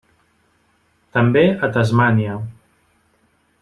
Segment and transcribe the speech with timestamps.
[1.19, 2.43] També a Tasmània.